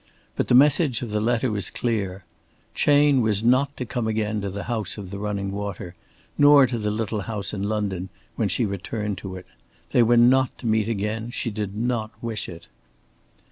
But 0.35 0.47
the 0.47 0.55
message 0.55 1.03
of 1.03 1.11
the 1.11 1.19
letter 1.19 1.51
was 1.51 1.69
clear. 1.69 2.25
Chayne 2.73 3.21
was 3.21 3.43
not 3.43 3.77
to 3.77 3.85
come 3.85 4.07
again 4.07 4.41
to 4.41 4.49
the 4.49 4.63
House 4.63 4.97
of 4.97 5.11
the 5.11 5.19
Running 5.19 5.51
Water; 5.51 5.93
nor 6.39 6.65
to 6.65 6.79
the 6.79 6.89
little 6.89 7.19
house 7.21 7.53
in 7.53 7.61
London 7.61 8.09
when 8.35 8.49
she 8.49 8.65
returned 8.65 9.19
to 9.19 9.35
it. 9.35 9.45
They 9.91 10.01
were 10.01 10.17
not 10.17 10.57
to 10.57 10.65
meet 10.65 10.87
again. 10.87 11.29
She 11.29 11.51
did 11.51 11.75
not 11.75 12.09
wish 12.19 12.45
for 12.47 12.53
it. 12.53 12.67